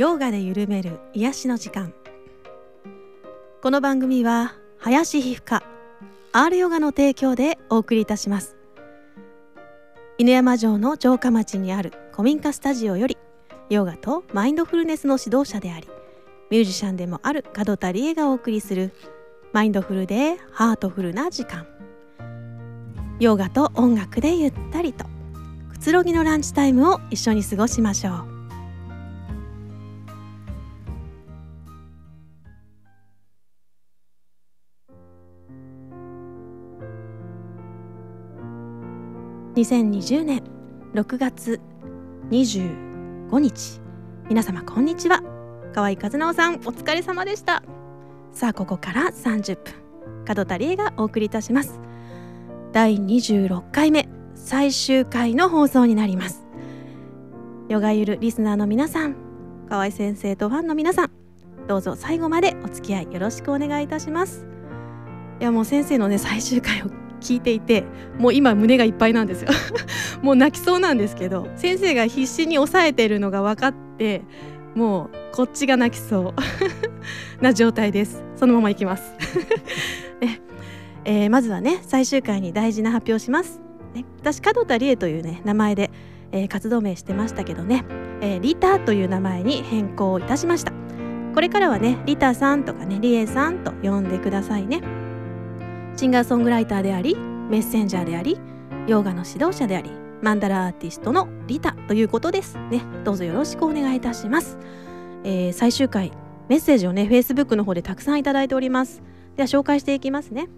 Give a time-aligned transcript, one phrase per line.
[0.00, 1.92] ヨガで緩める癒しの時間。
[3.60, 5.62] この番組は林皮膚科
[6.32, 8.56] R ヨガの提供でお送りいたします。
[10.16, 13.18] 犬山城の城下町にある古民家スタジオより
[13.68, 15.86] ヨガとマインドフルネスの指導者であり
[16.48, 18.94] ミュージシャンでもある門田理恵がお送りする
[19.52, 21.66] マインドフルでハートフルな時間。
[23.20, 25.04] ヨガと音楽でゆったりと
[25.68, 28.29] くつろぎのランチタイムを一緒に過ごしましょう。
[39.56, 40.44] 2020年
[40.94, 41.60] 6月
[42.30, 43.80] 25日。
[44.28, 45.24] 皆様こんにちは。
[45.74, 47.64] 河合和直さんお疲れ様でした。
[48.32, 49.74] さあここから30分
[50.36, 51.80] 門田理恵がお送りいたします。
[52.70, 56.46] 第26回目最終回の放送になります。
[57.68, 59.16] ヨガゆるリスナーの皆さん
[59.68, 61.10] 河合先生とファンの皆さん
[61.66, 64.46] どうぞ最後までお付き合いよろしくお願いいたします。
[65.40, 67.84] いやもう先生のね最終回を聞いていて
[68.18, 69.50] もう今胸がいっぱいなんですよ。
[70.22, 74.22] もう泣きそうなんですけど先生が必死に抑えているのが分かって
[74.74, 76.34] もうこっちが泣きそう。
[77.42, 78.22] な状態です。
[78.36, 79.14] そのままいきます。
[80.20, 80.40] ね。
[81.04, 83.60] えー、まずはね最終回に大事な発表します、
[83.94, 85.90] ね、私門田理恵というね名前で、
[86.30, 87.84] えー、活動名してましたけどね、
[88.20, 90.72] えー、リタという名前に変更いたしました。
[91.34, 94.82] これからはねリタさんとかねリエさんと呼んでくださいね。
[96.00, 98.40] シンガーソングライターでありメッセンジャーであり
[98.86, 99.90] ヨガの指導者であり
[100.22, 102.82] マンダラアーティストのリタということですね。
[103.04, 104.56] どうぞよろしくお願いいたします、
[105.24, 106.10] えー、最終回
[106.48, 109.02] メッセージをね Facebook の方でたくさんいただいております。
[109.36, 110.48] では紹介していきますね。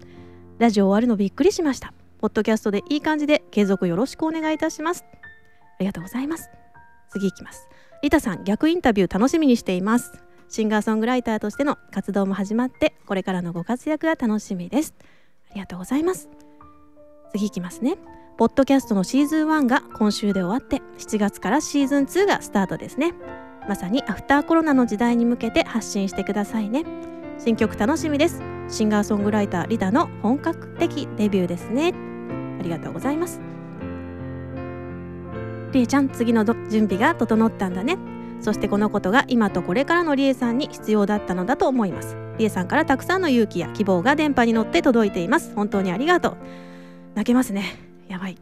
[0.59, 1.93] ラジオ終わるのびっくりしました。
[2.19, 5.03] ポッドキャストでいい感じで継続よろしくお願いいたします。
[5.11, 5.15] あ
[5.81, 6.49] りがとうございます。
[7.09, 7.67] 次いきます。
[8.01, 10.13] リタさん逆インタビュー楽しみにしています。
[10.47, 14.93] シンガーソングライターとしての活動も始まってこれからのご活躍が楽しみです。
[15.53, 16.29] りがとうございます。
[17.31, 17.97] 次いきますね。
[18.37, 23.13] ポッドキャストのシーズン1が今週で終わって7月からシーズン2がスタートですね。
[23.67, 26.83] まさにアフターコロナの時代に向けて発信してくださいね。
[27.37, 28.41] 新曲楽しみです。
[28.67, 31.93] シンガーソングライターリダの本格的デビューですね。
[32.59, 33.41] ありがとうございます。
[35.71, 37.97] りえちゃん次の準備が整ったんだね。
[38.41, 42.22] そしてこのことが今とこれからのりえさんに必要だったのだと思います。
[42.43, 45.53] りえさんからたくさんの勇気や希望が電波に乗って届いています。
[45.55, 46.37] 本当にありがとう。
[47.15, 47.77] 泣けますね。
[48.09, 48.37] やばい。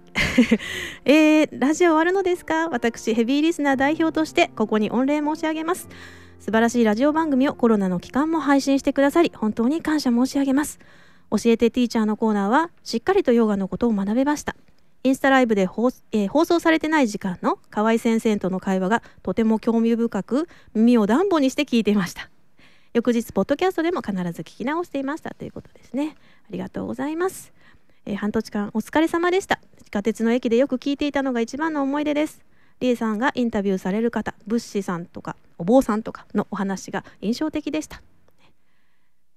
[1.05, 2.67] えー、ラジオ終わるのですか？
[2.69, 5.87] 私ヘビーリスナー代表としてここに御礼申し上げます。
[6.39, 10.79] 素晴らしいラジオ番組をコロナの期間も配信してくださり本当に感謝申し上げます。
[11.29, 14.55] 教えてティーチャーのコーナーはしっかりとヨガのことを学べました。
[15.03, 22.31] インスタライブで放,、えー、放送されてない時間の河合先生との会話がとても興味深く耳を暖房にして聞いていました。
[22.93, 26.15] 翌日ポッドキャストでも必ず聞き直していましたということですね。
[26.43, 27.53] ありがとうございます。
[28.05, 29.59] えー、半年間お疲れ様でした。
[29.83, 32.43] 地下鉄の駅でよく聞いていたのが一番の思い出です。
[32.81, 38.01] リエさんがインタビューされる方ブッシーさんとかお坊さんとかのお話が印象的でした、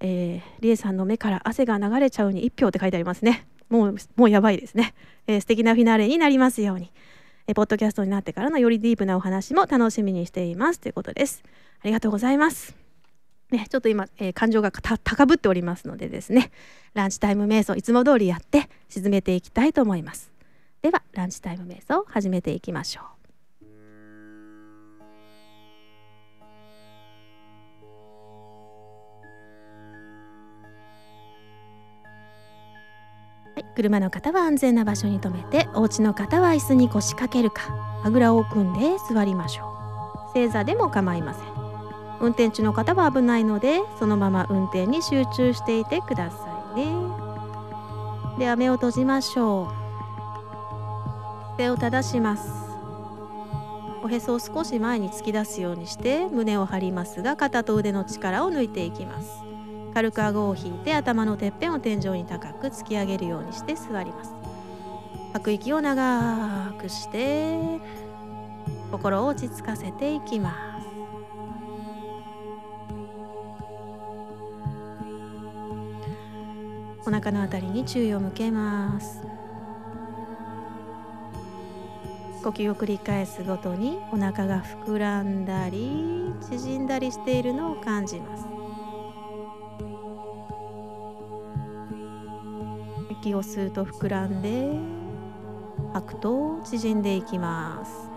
[0.00, 3.46] えー、リエさんの目から汗が流れちゃうに1票って書いてありますね。
[3.68, 4.94] もうもうやばいですね、
[5.26, 6.90] えー、素敵なフィナーレになりますように。
[7.46, 10.80] え、ポッドキャストになってからのよりディープなお話も楽しみにしています。
[10.80, 11.42] ということです。
[11.82, 12.83] ありがとうございます。
[13.54, 16.50] ね、ちょっと今、えー、感情が高ぶっておりますのでですね
[16.92, 20.32] ランチタイム瞑想いつも通りやって沈めていきたいと思います。
[20.82, 23.04] ではランチタイム瞑想を始めていきましょう。
[33.54, 39.70] はい、車の方は安全な場所に停めてお家の方は椅子に腰掛けるかあぐらを組んで座りましょ
[40.32, 40.32] う。
[40.34, 41.53] 正座でも構いません。
[42.20, 46.36] 運転中の方は危ないのでそのまま運転に集中していてくださ
[46.76, 46.86] いね。
[48.38, 49.68] では目を閉じましょ
[51.54, 51.56] う。
[51.56, 52.50] 手を正します。
[54.02, 59.42] おへそを少し前に突き出すようにして胸を張りますが肩と腕の力を抜いていきます。
[59.94, 64.34] 軽く顎を引いて頭のてっぺんを天井に高く突き上げるようにして座ります。
[65.32, 67.80] 吐く息を長くして
[68.90, 70.73] 心を落ち着かせていきます。
[77.06, 79.20] お腹のあたりに注意を向けます。
[82.42, 88.44] 呼吸を繰り返すごとにお腹が膨らんだり縮んだりしているのを感じます。
[93.10, 94.78] 息を吸うと膨らんで
[95.92, 98.13] 吐くと縮んでいきます。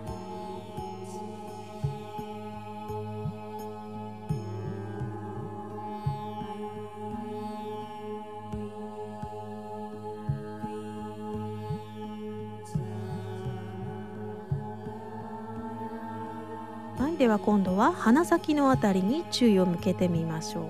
[17.28, 20.70] では今度は鼻先のあたりに注意を向けてみましょう。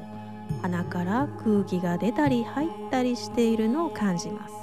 [0.64, 4.56] 鼻から空気が出たり入ったりしているのを感じます。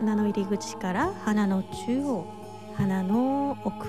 [0.00, 2.26] 鼻の入り口から鼻の中央
[2.74, 3.86] 鼻の奥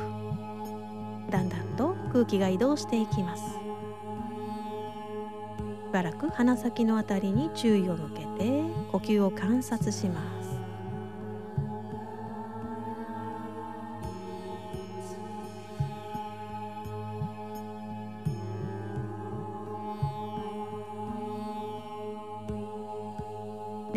[1.31, 3.43] だんだんと空気が移動していきます。
[3.43, 3.57] し
[5.91, 8.61] ばらく鼻先のあたりに注意を向けて
[8.91, 10.42] 呼吸を観察します。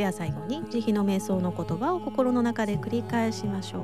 [0.06, 3.82] では最後に慈悲の瞑想の言葉を心の中で繰り返しましょう。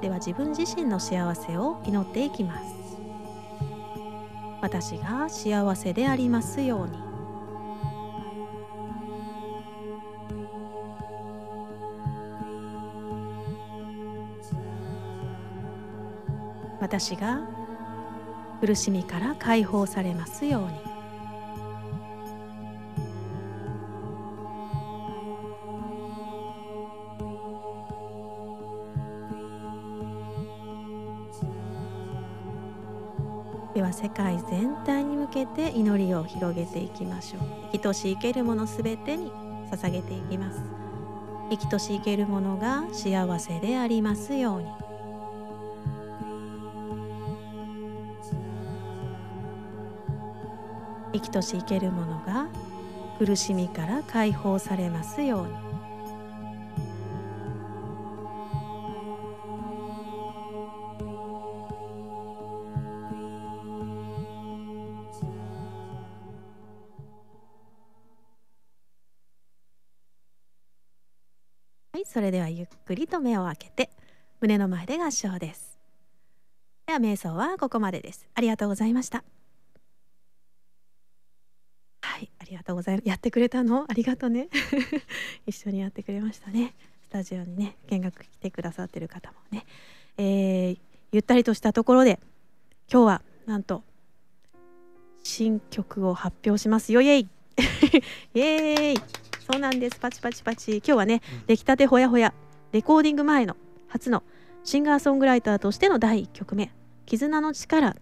[0.00, 2.64] では自分自身の幸せを祈っていきます。
[4.62, 6.96] 私が幸せでありますように。
[16.80, 17.40] 私が
[18.60, 20.93] 苦しみから解放されますように。
[36.34, 37.42] 広げていきましょう。
[37.72, 39.30] 生きとし生けるものすべてに
[39.70, 40.60] 捧げていきます。
[41.50, 44.66] 生きとし生けるものが幸せでありますように。
[51.12, 52.48] 生きとし生けるものが
[53.18, 55.73] 苦しみから解放されますように。
[72.04, 73.90] はい、それではゆっくりと目を開けて
[74.42, 75.78] 胸の前で合掌です。
[76.86, 78.26] では瞑想はここまでです。
[78.34, 79.24] ありがとうございました。
[82.02, 83.08] はい、ありがとうございます。
[83.08, 83.86] やってくれたの？
[83.88, 84.48] ありがとうね。
[85.46, 86.74] 一緒にやってくれましたね。
[87.02, 89.64] スタジオにね、見学来てくださってる方もね、
[90.18, 90.78] えー、
[91.12, 92.20] ゆったりとしたところで
[92.92, 93.82] 今日はなんと
[95.22, 97.20] 新曲を発表しますよイエイ
[98.34, 99.98] イエーイそうなんです。
[99.98, 100.78] パチパチパチ。
[100.78, 102.32] 今日はね出来たてほやほや。
[102.72, 103.56] レコーディング前の
[103.88, 104.22] 初の
[104.64, 106.72] シンガーソングライターとしての第1曲目
[107.06, 107.94] 「絆の力」っ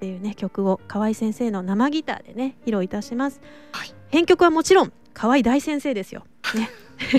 [0.00, 3.40] ていうね曲を河合先生の生ギターでね披露いたします、
[3.72, 3.94] はい。
[4.08, 6.24] 編曲はもちろん河合大先生ですよ、
[6.54, 6.70] ね、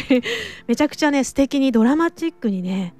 [0.67, 2.95] めちゃくちゃね素敵にドラマチックにね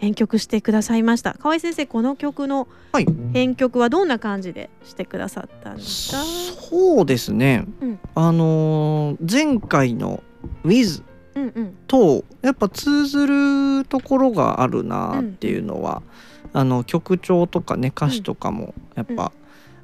[0.00, 1.34] 編曲してくださいました。
[1.34, 3.06] 河合先生この曲のはい。
[3.34, 7.98] 編曲はどんな感じでしてくださったんですか、そうですね、うん。
[8.14, 10.22] あのー前回の
[10.64, 11.02] 「With
[11.34, 16.02] うんうん」とやっぱ通ずるところがあるなっていうのは、
[16.54, 19.32] あの曲調とかね歌詞とかもやっぱ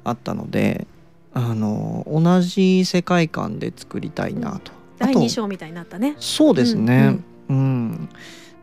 [0.03, 0.87] あったので、
[1.33, 4.71] あのー同じ世界観で作りたいなと。
[4.99, 6.15] あ第と2章みたいになったね。
[6.17, 7.19] そうですね。
[7.49, 8.09] うん、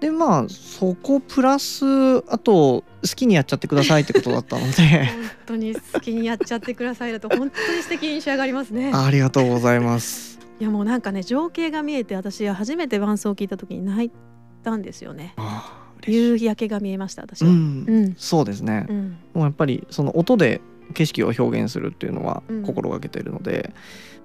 [0.00, 1.84] でまあそこプラス
[2.30, 8.92] あと好きにやっちゃってくださいってことだったので本当に好きにやっちゃってくださいだと本当に素敵に仕上がりますね。
[8.92, 10.38] ありがとうございます。
[10.60, 14.10] いやもうなんかね情景が見えて私は初めて伴奏を聞いた時に泣い
[14.62, 15.34] たんですよね。
[16.06, 17.50] 夕焼けが見えました私は。
[17.50, 18.86] うん、うんそうですね。
[18.88, 20.60] うんもうやっぱりその音で
[20.92, 23.74] 景色を表現するっていうのはうん心がけているので、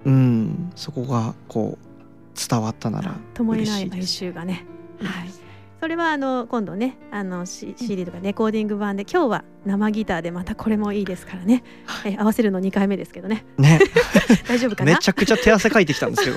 [0.04, 4.24] うん、そこがこう伝わったならともえない哀嬉しいです。
[4.24, 4.64] 愁がね。
[5.00, 5.39] はい。
[5.80, 11.64] それはあの今度ねあの CD とかレコーディング版で今日は生ギターでまたこれもいいですからね、
[12.04, 13.46] え合わせるの2回目ですけどね。
[13.56, 13.80] ね、
[14.46, 14.92] 大丈夫かな？
[14.92, 16.30] めちゃくちゃ手汗かいてきたんですけ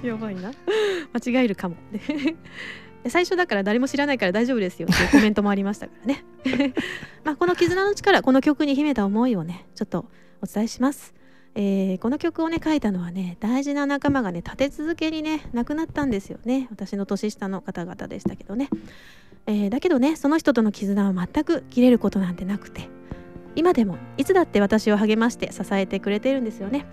[0.00, 0.02] ど。
[0.06, 0.52] やばいな。
[1.12, 1.76] 間違えるかも。
[1.92, 6.24] で最初だから誰も知らないから大丈夫ですよっていうコメントもありましたからね。
[7.24, 10.06] まあこの絆の力この曲に秘めた思いをねちょっと
[10.40, 11.14] お伝えします、
[11.54, 16.68] えーこの曲をね書いたのはね大事な仲間がね立て続けにね亡くなったんですよね。
[16.70, 18.68] 私の年下の方々でしたけどね、
[19.46, 22.88] えーだけどねその人との絆は全く切れることなんてなくて
[23.54, 26.86] 今でもいつだって私を励まして支えてくれてるんですよね。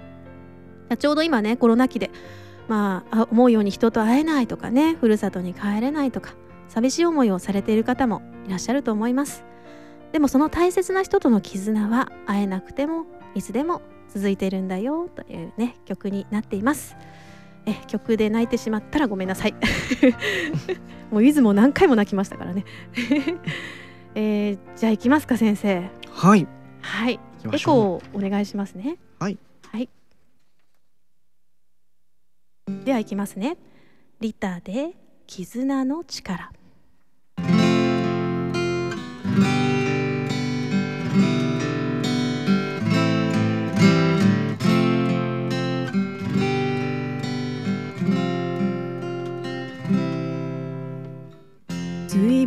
[0.97, 2.11] ちょうど今ねコロナ期で
[2.67, 6.33] まあ思うように人と会えないとかねふるさとに帰れないとか
[6.67, 9.45] 寂しい思いをされている方もいらっしゃると思います。
[10.11, 13.81] でもその大切な人との絆は会えなくてもいつでも
[14.13, 16.95] 続いているんだよというね曲になっています
[17.65, 19.53] え曲で泣いてしまったらごめんなさい
[21.11, 22.65] もういつも何回も泣きましたからね
[24.15, 26.47] えーじゃあ行きますか先生はい、
[26.81, 28.97] はいエコーをお願いしますね。
[29.17, 29.37] はい。
[29.71, 29.89] はい。
[32.83, 33.57] では行きますね。
[34.19, 34.91] リタで
[35.25, 36.51] 絆の力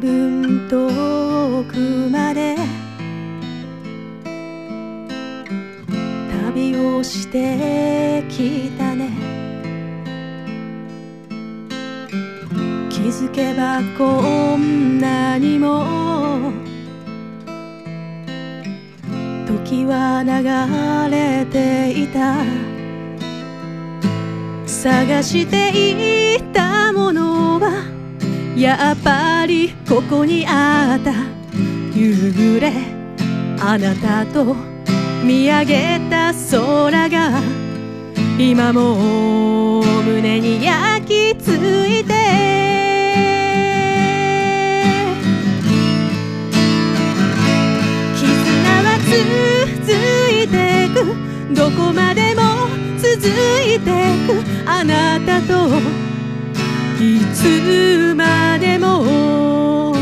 [0.03, 1.79] 分遠く
[2.11, 2.57] まで
[6.45, 9.11] 旅をしてきたね。
[12.91, 16.51] 気づけばこんなにも
[19.47, 22.45] 時は流れていた。
[24.67, 27.92] 探していたものは
[28.63, 31.13] やっぱりここにあった
[31.99, 32.73] 夕暮れ
[33.61, 34.55] あなたと
[35.25, 37.43] 見上げた空が
[38.39, 42.13] 今も胸に焼き付いて。
[48.15, 48.23] 絆
[48.85, 49.91] は続
[50.31, 53.27] いてくどこまでも続
[53.67, 53.91] いて
[54.25, 56.02] くあなたと
[57.03, 59.93] いつまでも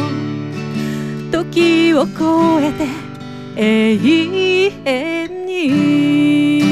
[1.32, 2.86] 時を超えて
[3.56, 3.96] 永
[4.84, 6.62] 遠に。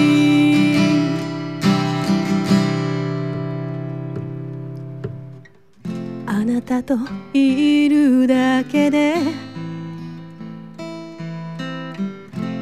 [6.27, 6.99] あなたと
[7.33, 9.15] いるだけで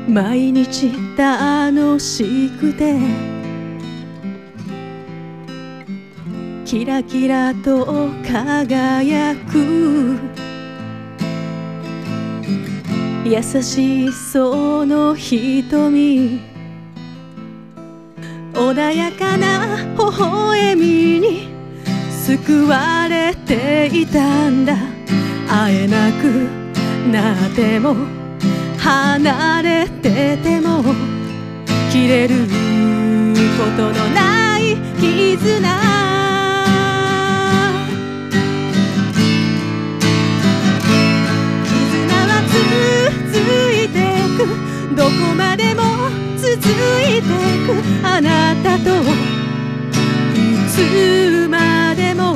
[0.09, 3.36] 毎日楽しくて
[6.67, 10.19] キラキラと輝く。
[13.25, 16.41] 優しいその瞳。
[18.53, 21.49] 穏やかな微笑みに。
[22.11, 24.77] 救われていたんだ。
[25.49, 26.49] 会えなく
[27.13, 27.95] なっても。
[28.77, 30.83] 離れてても。
[31.93, 32.35] 切れる
[33.57, 35.96] ことのない絆。
[44.97, 45.83] どこまでも
[46.39, 49.03] 続いてくあなたと
[50.35, 52.35] いつまでも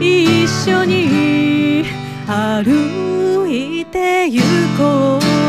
[0.00, 1.84] 一緒に
[2.26, 4.42] 歩いてゆ
[4.76, 5.43] こう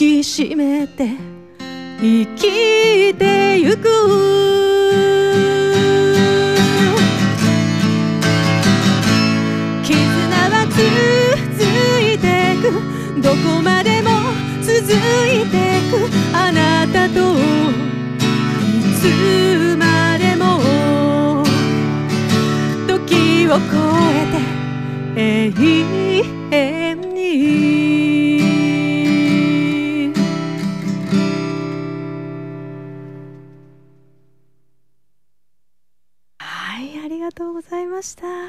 [0.00, 1.10] きしめて
[2.00, 3.82] 生きてゆく。
[9.84, 9.92] 絆
[10.48, 10.80] は続
[12.00, 13.20] いてく。
[13.20, 14.08] どこまでも
[14.62, 16.08] 続いてく。
[16.34, 17.42] あなたとい
[19.02, 21.44] つまでも。
[22.88, 23.60] 時を超
[24.14, 24.24] え
[25.14, 25.52] て永
[26.24, 26.39] 遠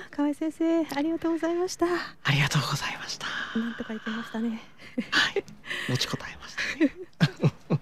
[0.09, 1.85] 河合先生ありがとうございました。
[1.85, 3.27] ありがとうございました。
[3.57, 4.61] なんとかいけましたね。
[5.11, 5.43] はい、
[5.89, 7.79] 持ちこたえましたね。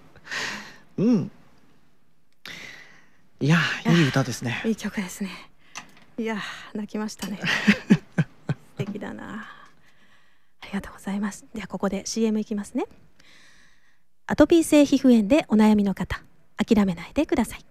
[0.98, 1.30] うん。
[3.40, 4.62] いや、いい歌ですね。
[4.66, 5.30] いい曲ですね。
[6.18, 7.40] いやー泣きましたね。
[8.76, 9.48] 素敵だな。
[10.60, 11.46] ありがとうございます。
[11.54, 12.84] ではここで CM いきますね。
[14.26, 16.22] アトピー性皮膚炎でお悩みの方
[16.56, 17.64] 諦めないでください。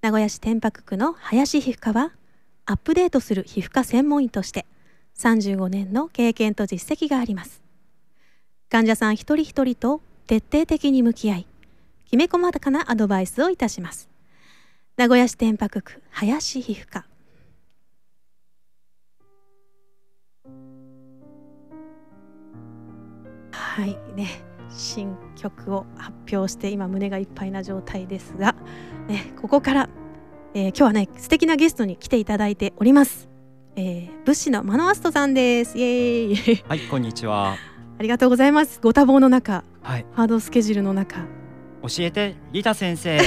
[0.00, 2.12] 名古屋市天白区の林皮膚科は
[2.66, 4.64] アップデートする皮膚科専門医として
[5.18, 7.62] 35年の経験と実績があります。
[8.70, 11.46] 患者さん一人一人と徹底的に向き合い
[12.06, 14.08] きめ細かなアドバイスをいたします。
[14.96, 17.06] 名古屋市天白区林皮膚科。
[23.50, 24.28] はいね
[24.70, 28.54] 新曲を発表して今胸がいっぱいな状態ですが、
[29.08, 29.88] ね、ここから、
[30.56, 33.28] えー今日はね素敵なゲストに来ていただいております、
[33.74, 35.76] えー、物資のマノアストさんです。
[35.76, 36.62] イエーイ。
[36.68, 37.56] はい、こんにちは。
[37.98, 38.78] ありがとうございます。
[38.80, 41.22] ご多忙の中はい、ハードスケジュールの中。
[41.82, 43.18] 教えてリタ先生。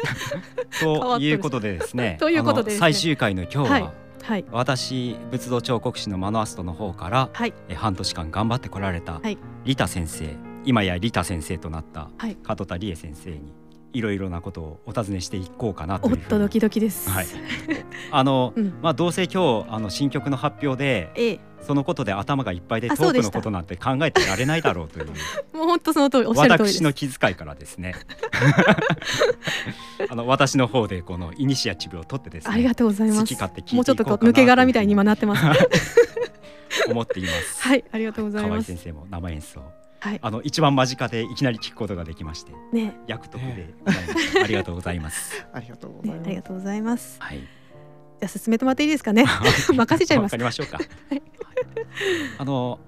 [0.80, 2.16] ということでですね。
[2.18, 3.90] ということで、ね、最終回の今日は、はい。
[4.22, 9.20] はい、私仏像彫刻師のマノアストの方から、はい、え半年間頑張ってこられた、
[9.66, 12.08] リタ先生今やリタ先生となった
[12.48, 13.52] 門田理恵先生に
[13.94, 17.08] いろいろなことをお尋ねしていこうかなというおっとドキドキです。
[17.08, 17.26] はい。
[18.10, 25.06] あの、 うん、まあどうせ今日あの新曲の発表で、ええ、そのことで頭がいっぱいでトークのことなんて考えてられないだろうという。
[25.56, 27.94] もう本当その通りおっしゃる通り私の気遣いからですね。
[30.10, 32.52] あの私の方でこのイニシアチブを取ってですね。
[32.52, 33.20] ありがとうございます。
[33.20, 35.44] 好き勝手聞いてもうちょっとこう抜け殻みたいに今なってます。
[36.90, 37.62] 思っています。
[37.62, 38.50] はい、ありがとうございます。
[38.50, 39.83] 河合先生も生演奏。
[40.04, 43.72] はい、あの一番間近でいきなり聞くことができまして、ね、役得で、
[44.44, 45.46] ありがとうございます。
[45.50, 46.26] ありがとうございます。
[46.26, 47.16] ありがとうございます。
[47.20, 47.38] はい。
[47.38, 49.24] じゃあ進めてもらっていいですかね。
[49.74, 50.26] 任せちゃいます。
[50.26, 50.76] わかりましょうか。
[50.76, 50.82] は
[51.16, 51.22] い、
[52.36, 52.78] あの、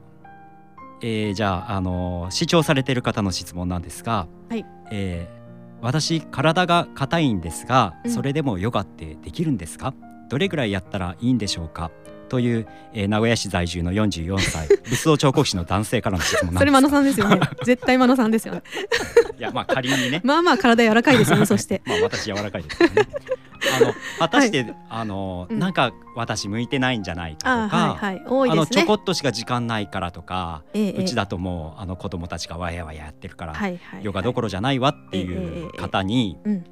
[1.00, 4.66] えー、じゃああの視聴されている方の質問なんですが、はい。
[4.90, 9.94] えー、私体が硬いんですが、それでもヨガってできるんですか？
[10.28, 11.90] どれぐらいやったらいいんでしょうか？
[12.28, 17.40] という、えー、名古屋市在住の44歳 仏像彫刻師の男性からの質問なんですそれ真野さんですよね。
[17.64, 18.62] 絶対真野さんですよね。
[19.38, 20.20] いやまあ仮にね。
[20.24, 21.82] まあまあ体柔らかいですよねそして。
[21.86, 23.08] まあ私柔らかいですよね。
[23.78, 28.14] あの果たして、はい、あの、うん、なんか私向いてないんじゃないかとか、はいはい。
[28.16, 36.64] ね、あのちょこっとしか時間ないからとか、ええ、うちだともうあの子供たちがわやわややってるから、はいはいはい、ヨガどころじゃないわっていう方に、えええうん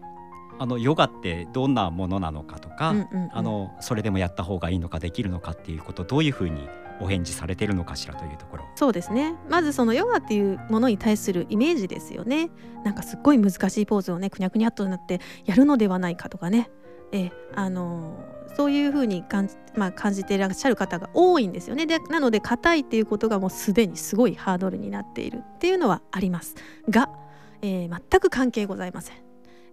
[0.59, 6.69] あのヨガってどんなものなのかとか、うんうんうん、あのそれでもやった方がいいのかできるのかっていうことどういうふうに
[7.01, 8.64] お返事されてるのかしらというところ。
[8.77, 9.35] そうですね。
[9.49, 12.51] まずそのヨガっていうものに対するイメージですよね。
[12.85, 16.71] なんかすっごい難しいポーズをねくにゃくにゃっとなってやるのではないかとかね。
[17.12, 18.17] えあの
[18.57, 21.87] そういうふうに感じ,、まあ、感じていらっしゃる方が多いんですよね。
[21.87, 26.55] でなので硬いっていうことがもうすでにすごいハードルになっているっていうのはあります。
[26.88, 27.11] が、
[27.62, 29.24] えー、全く関係ございません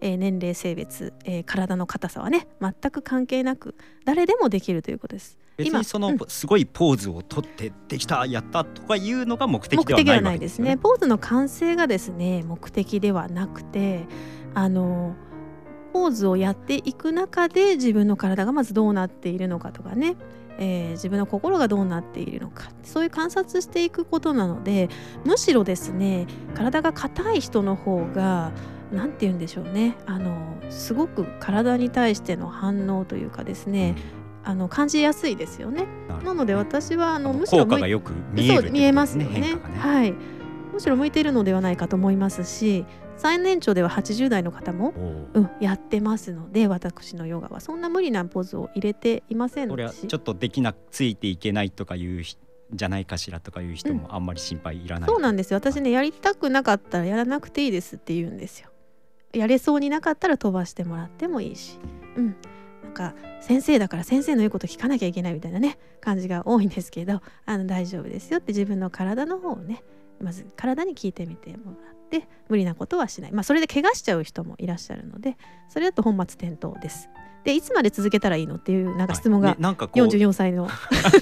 [0.01, 5.37] えー、年齢性別、えー、体の硬さはね全く関係なく誰でもできるということです。
[5.57, 10.77] 別にその、うん、すごいポーズをとってできたやったとかいうのが目的ではないわけですね。
[10.77, 14.05] ポーズの完成がですね目的ではなくて
[14.53, 15.15] あの
[15.93, 20.15] ポーズをやっていく中で自分の体がまずどうなっているのかとかね
[20.57, 24.89] えー、自分の心がどうなっているのかそういう観察していくことなので
[25.25, 28.51] むしろですね体が硬い人の方が
[28.91, 29.97] 何て言うんでしょうね。
[30.05, 33.95] あのすごく体に対しての反応というかですね、
[34.43, 35.87] あの感じやすいですよね。
[36.23, 40.13] なので私はあのむしろ効果がよく見える、ね、見えますよね、ね、はい。
[40.73, 42.85] むしろ向いているのではないかと思いますし
[43.17, 44.93] 最年長では80代の方も、
[45.33, 47.59] うん、やってますので私のヨガは。
[47.59, 53.29] そんな無理なポーズを入れていませんこれはちょっとできなついていけないとかいうじゃないかし。
[53.29, 58.70] らとかいう人もあんまり心配いらない、うん、そうなんですよ私ねやりたくなかったらやらなくていいですって言うんですよ
[59.33, 61.79] やれそうになかったら飛ばしてもらってもいいし、
[62.15, 62.35] うん、
[62.83, 69.83] なんか先生だから先生の言うこと聞かなきゃいけないみたいなね感じが多いんですけどあの大丈夫ですよって自分の体の方をね
[70.21, 75.37] まず体に聞いてみてもらって無理なことはしない、まあ、それで怪我しちゃう人もいらっしゃるので
[75.69, 77.09] それだと本末転倒です。
[77.43, 80.69] でいつまで続けたらいいのっていうなんか質問が44歳の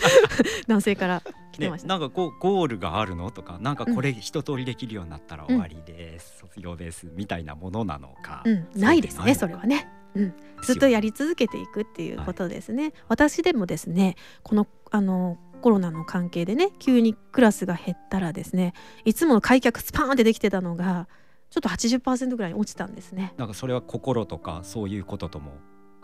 [0.67, 1.23] 男性から
[1.59, 3.31] 来てました、ね、なんかこうゴールがあるの？
[3.31, 9.89] とかなんかこれ一通りできるようになったら終わりです、うん、卒業ですみたいなものなのか、うん、ないですねそれはね。
[10.15, 12.83] うん、ずっとやり続けていくっていうことですね。
[12.83, 18.73] はい、私でもですねこのあのコロナの関係でね急にクラスが減ったらですね
[19.05, 21.07] いつもの開脚スパーンってできてたのが
[21.51, 23.33] ちょっと80%ぐらい落ちたんですね。
[23.37, 25.53] なんかそれは心とかそういうこととも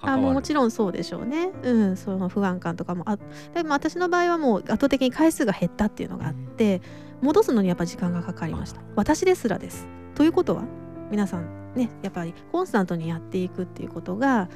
[0.08, 3.18] あもちろんそうでしょうね、うん、その不安感とかもあ
[3.54, 6.82] でも私の場合はもう圧倒的に回数が減ったっていうのがあって
[7.22, 8.82] 戻すのにやっぱ時間がかかりました。
[8.96, 9.88] 私ですらです。
[10.16, 10.64] ということは
[11.10, 14.50] 皆さんねやっぱりコンスタントにやっていくっていうことが、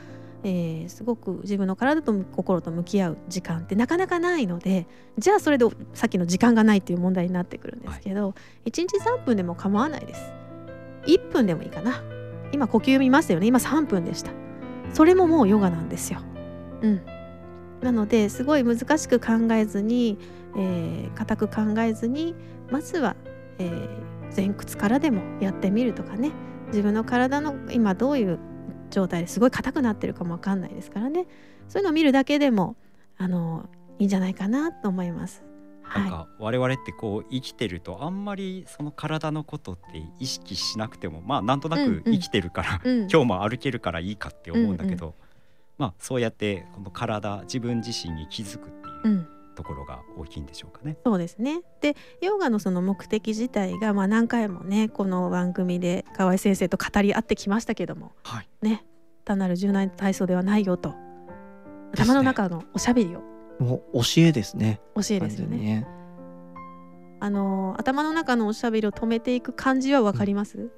[0.43, 8.35] えー、すごく自分の体と心と向き合う時間ってなかなかないのでじゃあそれでさっきの時間がないっていう問題になってくるんですけど、は
[8.65, 10.31] い、1日3分でも構わないです。
[11.05, 12.01] 1分でもいいかな。
[12.51, 13.47] 今呼吸見ましたよね。
[13.47, 14.31] 今3分でした
[14.93, 16.19] それももうヨガなんですよ。
[16.81, 17.01] うん、
[17.81, 20.17] なのですごい難しく考えずに、
[20.55, 22.35] えー、固く考えずに
[22.71, 23.15] まずは、
[23.57, 26.31] えー、前屈からでもやってみるとかね
[26.67, 28.39] 自分の体の今どういう
[28.89, 31.27] 状態ですごい硬くなってるかも分かんないですからね
[31.67, 32.75] そういうのを見るだけでも
[33.17, 35.48] あのいいんじゃないかなと思います。
[35.95, 42.91] なんか我々ってこう生きてるとあんまりその体のことって意識しなくてもまあなんとなく生きてるから、うん。
[42.91, 45.15] うん、今日も歩けるからいいかって思うんだけど、うんうん、
[45.77, 48.71] まあそうやってこの体自分自身に気づくっ
[49.03, 50.97] ていうところが大きいんでしょうかね。
[51.03, 51.61] そうですね。
[51.81, 58.85] でヨガのその目的自体が、まあ、何回もねこの番組で河合先生と語り合ってきましたけども、はい、ね
[59.25, 60.95] 単なる柔軟体操ではないよと
[61.93, 63.23] 頭の中のおしゃべりを、
[63.59, 64.79] もう教えですね。
[64.95, 65.57] 教えですよね。
[65.57, 65.87] ね。
[67.19, 70.71] あの頭の中のおしゃべりを止めていく感じはわかります、うん。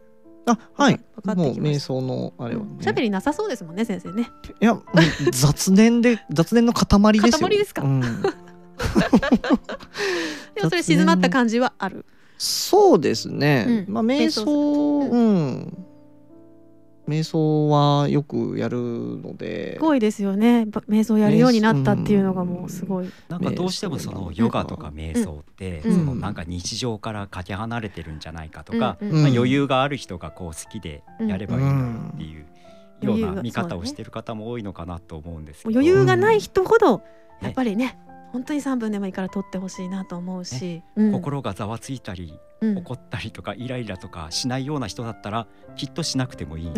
[0.47, 0.99] あはい。
[1.23, 4.31] もう瞑想のあれは、ね、しゃべりなさそうですもんね先生ね。
[4.59, 4.81] いや
[5.31, 6.87] 雑念で雑念の塊
[7.19, 7.47] ですよ。
[7.47, 8.07] 塊ですか、うん、 で
[10.63, 12.05] もそれ静まった感じはある。
[12.39, 15.85] そうですね、うん、まあ瞑想うん
[17.07, 19.75] 瞑想はよくやるので。
[19.75, 20.67] すごいですよね。
[20.89, 32.45] 瞑想やるようになったっていうのがもうすごい、なんかどうしてもそのヨガとか瞑想って、そのなんか日常からかけ離れてるんじゃないかとか、まあ、余裕がある人がこう好きでやればいいのっていう
[33.05, 37.01] ような見方をしてる方も多いのかなと思うんですけど、余裕がない人ほど
[37.41, 37.97] やっぱりね
[38.31, 40.83] 本当に3分でもいいから撮ってほしいなと思うし、ね。
[40.95, 46.71] うん、心がざわついたり、うん、怒ったりとかイライラとかしないような人だったらきっとしなくてもいい。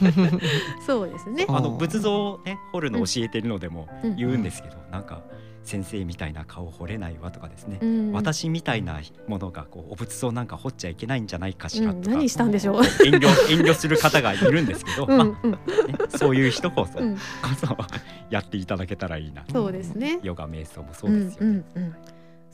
[0.86, 1.46] そうですね。
[1.48, 5.22] あの仏像をね掘るの教えてるのでも言うんですけど、うん、なんか
[5.66, 12.84] 先生みたいな顔掘れないわとかですね、うん、私みたいなものがこうお仏像なんか掘っちゃいけないんじゃないかしらとか、うん、何したんでしょう。
[13.04, 15.34] 遠慮遠慮する方がいるんですけど、まあね、
[16.16, 17.04] そういう人こそ、こ
[17.58, 17.76] そ
[18.30, 19.44] やっていただけたらいいな。
[19.52, 20.20] そうですね。
[20.22, 21.64] ヨガ瞑想もそうですよね。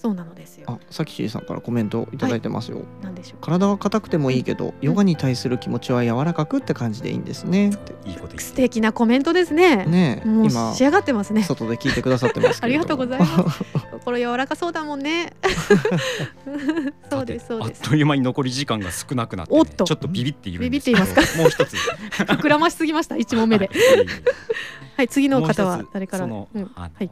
[0.02, 0.64] そうなのですよ。
[0.68, 2.78] あ、さきしーさんからコメントいただいてますよ。
[3.04, 3.38] はい、でしょう。
[3.40, 7.70] 体は硬くてもいいけど、ヨガに対する気持ちは柔らかくって感じでいいんですね。
[8.04, 9.86] いいこと素敵なコメントですね。
[9.86, 11.44] ね、今仕上がってますね。
[11.44, 13.64] 外で聞いてくださってます ありがとうございます。
[13.92, 15.34] 心柔らかそうだもんね。
[17.08, 17.82] そうですそうです。
[17.84, 21.20] あっという間に残り時間が少なくなって、ね、おっとちょっとビビっているビビっていますか？
[21.38, 21.76] もう一つ。
[22.18, 23.70] 膨らましすぎました一問目で。
[24.96, 26.24] はい次の方は誰から？
[26.24, 27.10] うん、はい。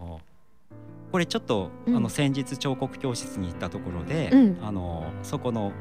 [1.11, 5.73] これちょっと、うん、あの先日彫刻教室に行ったところで、うん、あのそこの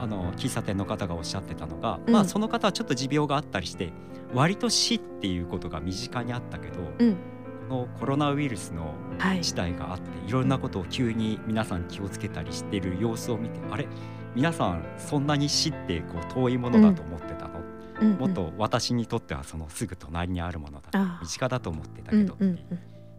[0.00, 3.92] あの喫茶店の方がおっしゃってたのが、うん、まあその方はちょっと持病があったりして
[4.32, 6.74] 割と死っていうことが身近にあったけど、
[7.68, 8.94] このコロナウイルスの
[9.40, 13.88] 事態があって、はい、いろんなことを急に皆さん気をつけたりしてる様子を見てあれ？
[14.34, 17.60] 皆さんそんなに死ってこう遠いものだと思ってたの、
[18.00, 18.12] うん。
[18.12, 22.44] もっと私にとってはそのすぐ隣にあるものだ身近だと思ってたけどって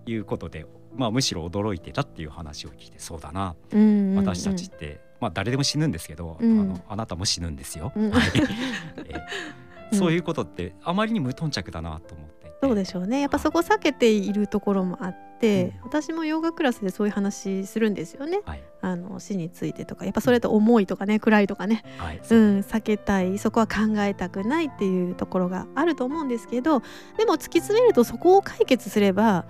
[0.05, 7.91] いうことでまあ、むしろ驚いてたっていう話を聞いてそうだな、うんうんうん、私たちって、まあ、誰でも死ぬんですけど、うん、あのあなたも死ぬんですよ。
[7.95, 8.12] うん、
[9.08, 12.39] えそういうことってあまりに無頓着だなと思って。
[12.62, 13.21] そうでしょうね。
[13.21, 23.38] やっぱそこ避けているところもあって、うん、私もヨガクラスでそういう話するんですよね、はい、あの死についてとかやっぱそれと重いとかね暗いとかね、はい、うん、避けたい。
[23.38, 26.82] そこは考えたくないっていうところがあると思うんですけど
[27.17, 29.45] でも突き詰めるとそこを解決すれば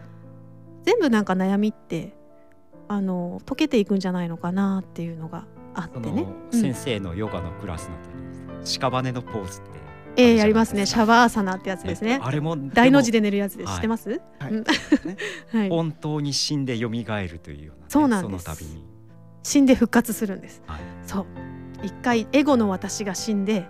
[0.89, 2.15] 全部なんか悩みって
[2.87, 6.25] あの解けていくんじゃないのかなっていうのがあってね。
[6.51, 9.69] 先生のヨガのクラスの時に屍のポーズって
[10.15, 12.19] ええやりますねシャワーサナってやつですね。
[12.23, 13.73] あれも大の字で寝るやつです。
[13.75, 14.19] 知ってます？
[14.39, 15.69] はい。
[15.69, 18.79] 本当に死んで蘇るというような、そうなんです。
[19.43, 20.63] 死んで復活するんです。
[20.65, 21.25] はい、そう。
[21.83, 23.67] 一回エゴの私が死んで、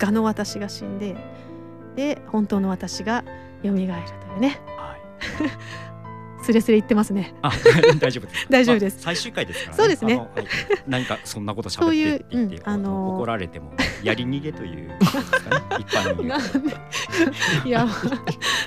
[0.00, 1.14] 我の私が死んで、
[1.94, 3.22] で本当の私が
[3.62, 3.86] 蘇るという
[4.40, 4.58] ね。
[4.78, 5.00] はい。
[6.44, 7.34] すれすれ言ってますね。
[7.42, 7.50] あ、
[7.98, 8.46] 大丈夫です。
[8.50, 10.28] 大丈夫です、まあ、最終回ですから、ね、そうですね。
[10.86, 14.98] 何かそんなこと喋って言って、あのー、怒られてもやり逃げという、ね、
[15.80, 17.88] 一般にいや、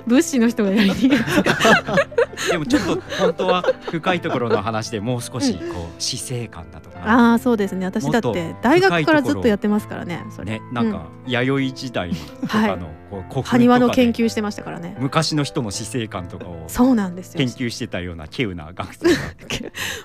[0.08, 1.18] 物資の人がやり逃げ。
[2.52, 7.00] でもちょっと本当は深いところの話でもう少しこう死生観だとか。
[7.04, 7.86] ああ、そうですね。
[7.86, 10.26] 私だって大学からずっとやってますからね。
[10.30, 12.12] それね、なんか弥生時代
[12.42, 14.96] とかのこう古墳埴輪の研究してましたからね。
[15.00, 17.38] 昔の人の死生観とかをそうなんですよ。
[17.38, 19.20] 研究してたような稀有な学生が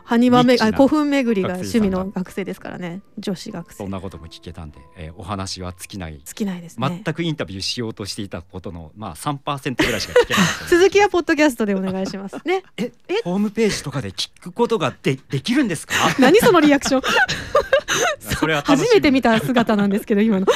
[0.05, 3.03] 埴輪めあ古墳巡りが趣味の学生ですからね。
[3.19, 3.79] 女子学生。
[3.79, 6.21] そんなことも聞けたんで、えー、お話は尽きない。
[6.25, 7.03] 尽きないですね。
[7.05, 12.63] 全くインタビューしようとしていたことのまあ3%ぐらいしか聞けなかった続きはポッドキャストでお願いしますね。
[12.77, 13.15] ええ？
[13.25, 15.95] ホームページとかで聞くことがでできるんですか？
[16.19, 17.03] 何そのリアクション？
[18.21, 20.47] それは初めて見た姿なんですけど今の。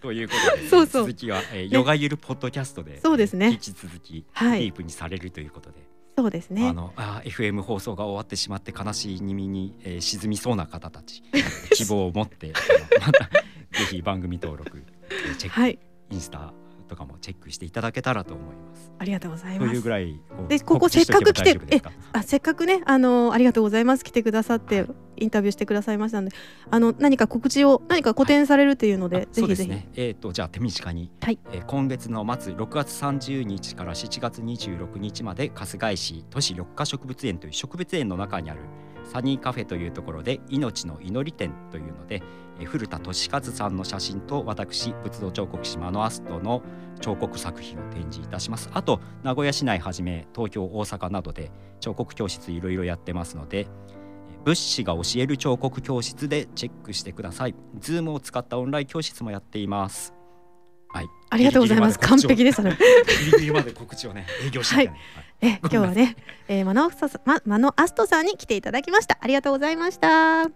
[0.00, 1.02] ということで、そうそう。
[1.02, 3.48] 続きは、えー、ヨガゆるポッドキャストでそうですね。
[3.50, 5.76] 引き続きディープにされるということで、
[6.18, 6.66] そうですね。
[6.68, 11.22] あのあ FM 放送が終わってしまって悲しい耳に、えー、沈みそうな方たち
[11.74, 12.52] 希望を持って
[13.00, 14.82] またぜひ番組登録
[15.38, 15.78] チェック、はい、
[16.10, 16.52] インスタ
[16.88, 18.77] とかもチェックしていただけたらと思います。
[18.98, 19.70] ありがとうございます。
[19.70, 21.80] というぐらいでここせっかく来てえ
[22.12, 24.04] あせっかくねあのありがとうございます。
[24.04, 26.36] 来てくださってインタビューしてくださいましたので。
[26.70, 29.70] あの何か告知を何か個展されるというので、はい、ぜひぜひ。
[29.70, 31.38] ね、えっ、ー、とじゃあ手短に、はい。
[31.52, 38.60] えー、今月の末6月30日から7月26日まで春日井市都市緑化植物園という植物園の中にある
[39.08, 42.22] サニーカフェというところで命の祈り展というので
[42.64, 46.62] 古田俊和さんの写真と私仏像彫刻師マノアストの
[47.00, 48.68] 彫刻作品を展示いたします。
[48.72, 53.68] あと名古屋市内はじめ東京大阪などで彫刻教室いろいろやってますので
[54.44, 57.54] 仏師が教える彫刻教室でチェックしてください。
[57.80, 60.14] ズームを使ったオンライン教室もやっています。
[60.90, 61.98] はい、ありがとうございます。
[61.98, 62.78] 完璧ですね。
[63.26, 64.96] ギリギリまで告知をね、営業して、ね、はい、
[65.40, 66.16] え、今日はね、
[66.48, 69.18] えー、マノアストさん、ま、マノアストさんに来ていただきました。
[69.20, 70.50] ありがとうございました。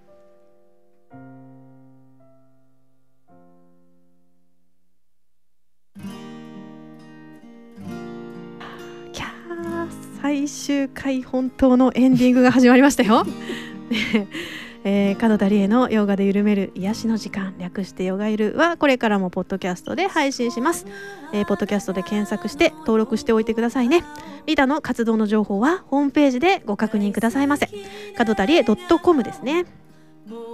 [10.22, 13.26] 最終回本当のエンディングが始まりましたよ。
[14.84, 20.86] えー、角田理恵のヨガで緩める癒しの時間略してヨガゆるはこれからもポッドキャストで配信します、
[21.32, 24.02] えー、ポッドキャストで検索して登録しておいてくださいね。
[24.46, 27.68] リタの活動の情報はホームページでご確認くださいませ。
[28.16, 29.66] 角田理恵 .com ですね、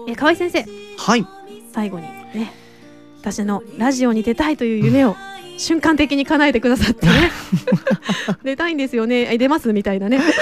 [0.06, 0.64] えー、河合先生。
[0.98, 1.26] はい。
[1.72, 2.52] 最後にね
[3.20, 5.16] 私のラジオに出たいという夢を
[5.56, 7.12] 瞬間的に叶えてくださってね。
[8.44, 9.36] 出たいんですよね。
[9.38, 9.72] 出ます？
[9.72, 10.20] みたいなね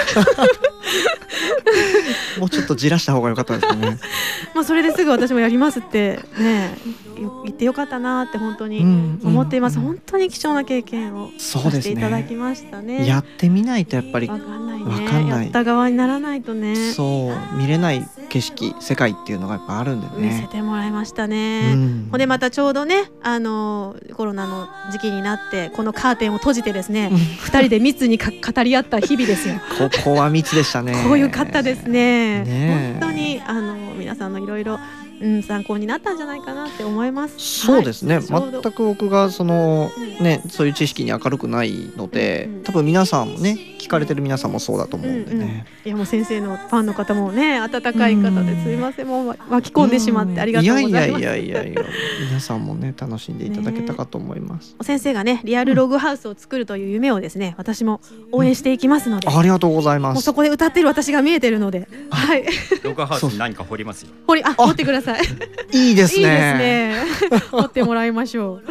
[2.39, 3.97] もうちょっとじらした方が良かったですね。
[4.53, 6.77] まあそれですぐ私もやりますってね。
[7.19, 8.81] 言ってよかったなって本当に
[9.23, 15.07] 思っています、うんうんうん、本当に貴重な経験をさせていただきましたね、ね、やってみないとやっぱり分かんないね。
[15.07, 15.43] かんない。
[15.45, 16.75] やった側にならないとね。
[16.93, 20.27] そう見れない景色世界っていうのがやっぱあるんでね。
[20.27, 29.55] 見せてもらいましたね、うん、ほんでまたちょうどねあのコロナの時期になってこのカーテンを閉じてですね二人で密に語り合った日々ですよ。
[29.77, 30.93] ここは密でしたね。
[31.05, 32.43] こういう方ですね。
[32.43, 34.79] ね本当にあの皆さんのいろいろ
[35.19, 37.35] うん、参考になったんじゃないかなって思います。
[37.37, 45.35] そうですね、はい、全く僕がその、ね、そういう知識に明るくないので、うんうん、多分皆さんもね聞かれてる皆さんもそうだと思うんでね。
[45.35, 51.21] うんうん、いやもう先生のファンの方もね温かい方ですいませんもう巻き込んでしまってありがとうございます。
[51.21, 51.81] いやいやいやいや
[52.29, 54.71] 皆さんもね楽しんでいただけたかと思います。
[54.71, 60.21] ね、先生がねリアルログハウスを作るという夢をですね私も応援していきますので、うん、ありがとうございます。
[60.21, 62.45] そこで歌ってる私が見えてるので、はい。
[62.83, 64.09] ログハウスに何か掘りますよ。
[64.27, 65.23] 掘りあ掘ってください。
[65.71, 66.19] い いいいですね。
[66.19, 66.96] いいですね。
[67.51, 68.63] 持ってもらいましょう。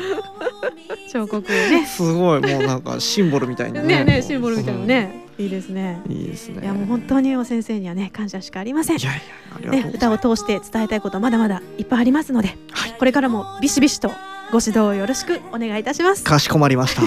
[1.12, 1.86] 彫刻ね。
[1.86, 4.04] すごいもうなんかシンボルみたいなね。
[4.04, 5.26] ねねシンボルみたいなね。
[5.38, 6.00] いいですね。
[6.08, 6.62] いいですね。
[6.62, 8.98] いやもう本当にお先生にはね感謝しかありません。
[8.98, 14.10] いやいやね歌を通して伝えたいことまだまだいっぱいありますので、はい、これからもビシビシと
[14.50, 16.24] ご指導よろしくお願いいたします。
[16.24, 17.02] かしこまりました。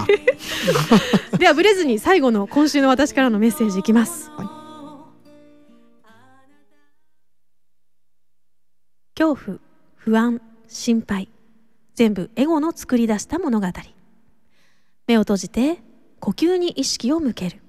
[1.38, 4.30] ではブレずに最後の今週の私からのメッセージいきます。
[4.36, 4.48] はい、
[9.16, 9.58] 恐怖、
[9.96, 11.28] 不安、心配。
[11.96, 13.68] 全部エゴの作り出した物語。
[15.08, 15.80] 目を閉じて
[16.20, 17.60] 呼吸に意識を向ける。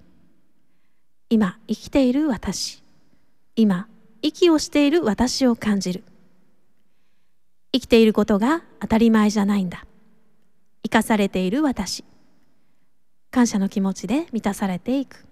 [1.30, 2.82] 今生きている私。
[3.56, 3.88] 今
[4.22, 6.04] 息をしている私を感じる。
[7.72, 9.86] 生きていることが当たり前じゃないんだ。
[10.82, 12.04] 生かされている私。
[13.30, 15.24] 感謝の気持ちで満たされていく。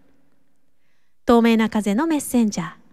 [1.26, 2.87] 透明な風のメッセンジャー。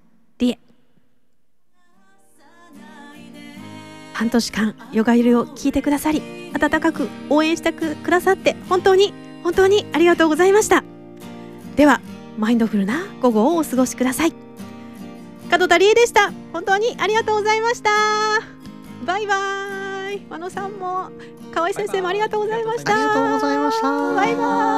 [4.15, 6.21] 半年間ヨガゆるを聞いてくださり
[6.53, 10.83] 温かく応援してくださって本当に本当にありがとうございました。
[11.75, 11.99] では
[12.37, 14.33] マインドフルな午後をお過ごしください。
[15.51, 16.31] 門田理恵でした。
[16.53, 17.89] 本当にありがとうございました。
[19.05, 19.35] バイバ
[20.13, 20.25] イ。
[20.29, 21.09] 和野さんも
[21.53, 22.93] 河合先生もありがとうございました。
[22.93, 24.15] ありがとうございました。
[24.15, 24.74] バイバイ